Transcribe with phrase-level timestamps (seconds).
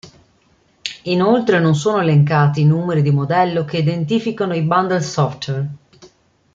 [1.03, 5.69] Inoltre non sono elencati i numeri di modello che identificano i bundle software.